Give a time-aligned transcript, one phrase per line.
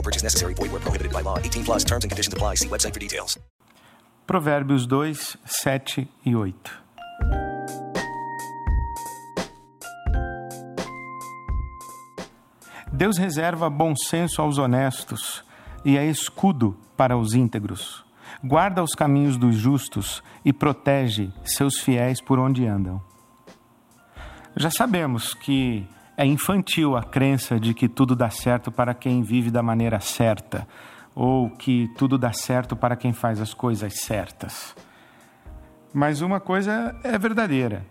[0.00, 0.54] No purchase necessary.
[0.54, 1.38] Void where prohibited by law.
[1.38, 2.54] 18 plus terms and conditions apply.
[2.54, 3.38] See website for details.
[4.26, 6.80] Provérbios 2, 7 e 8.
[12.92, 15.44] Deus reserva bom senso aos honestos
[15.84, 18.04] e é escudo para os íntegros.
[18.42, 23.02] Guarda os caminhos dos justos e protege seus fiéis por onde andam.
[24.56, 25.86] Já sabemos que
[26.20, 30.68] é infantil a crença de que tudo dá certo para quem vive da maneira certa,
[31.14, 34.76] ou que tudo dá certo para quem faz as coisas certas.
[35.94, 37.86] Mas uma coisa é verdadeira.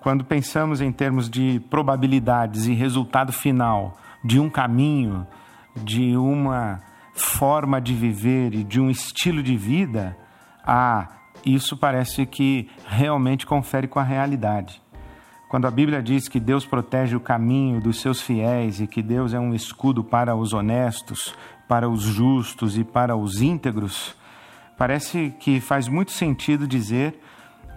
[0.00, 5.24] Quando pensamos em termos de probabilidades e resultado final de um caminho,
[5.76, 6.80] de uma
[7.14, 10.16] forma de viver e de um estilo de vida,
[10.66, 11.06] ah,
[11.46, 14.82] isso parece que realmente confere com a realidade.
[15.50, 19.34] Quando a Bíblia diz que Deus protege o caminho dos seus fiéis e que Deus
[19.34, 21.34] é um escudo para os honestos,
[21.66, 24.14] para os justos e para os íntegros,
[24.78, 27.20] parece que faz muito sentido dizer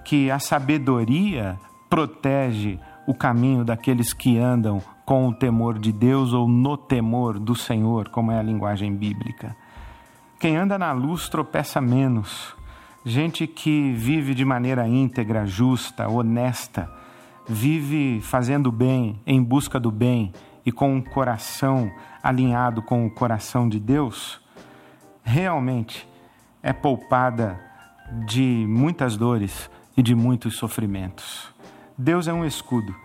[0.06, 1.58] que a sabedoria
[1.90, 7.56] protege o caminho daqueles que andam com o temor de Deus ou no temor do
[7.56, 9.58] Senhor, como é a linguagem bíblica.
[10.40, 12.56] Quem anda na luz tropeça menos.
[13.04, 17.02] Gente que vive de maneira íntegra, justa, honesta,
[17.48, 20.32] vive fazendo bem, em busca do bem
[20.66, 24.42] e com um coração alinhado com o coração de Deus,
[25.24, 26.08] realmente
[26.62, 27.60] é poupada
[28.26, 31.54] de muitas dores e de muitos sofrimentos.
[31.98, 32.96] Deus é um escudo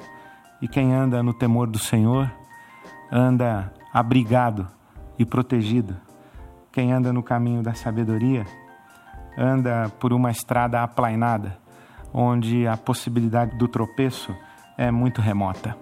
[0.62, 2.30] e quem anda no temor do Senhor
[3.10, 4.68] anda abrigado
[5.18, 5.96] e protegido.
[6.70, 8.46] Quem anda no caminho da sabedoria
[9.36, 11.58] anda por uma estrada aplainada,
[12.12, 14.34] onde a possibilidade do tropeço
[14.76, 15.76] é muito remota.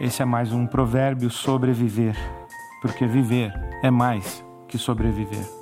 [0.00, 2.16] Esse é mais um provérbio sobreviver,
[2.80, 5.59] porque viver é mais que sobreviver.